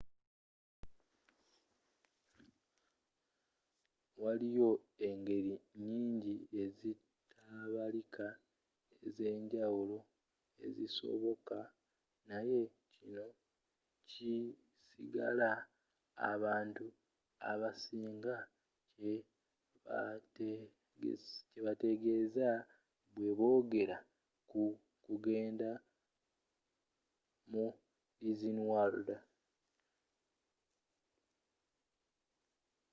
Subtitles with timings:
[4.23, 4.69] waliyo
[5.09, 5.53] engeri
[5.87, 8.27] nyingi ezitabalika
[9.07, 9.97] ez’enjawulo
[10.65, 11.57] ezisoboka
[12.29, 12.59] naye
[12.93, 13.27] kino
[14.09, 15.51] kisigala
[16.31, 16.85] abantu
[17.51, 18.35] abasinga
[20.37, 20.55] kye
[21.65, 22.49] bategeeza
[23.13, 23.97] bwe boogera
[24.49, 24.63] ku
[25.03, 25.71] kugenda
[27.51, 27.65] mu
[28.23, 29.07] disney world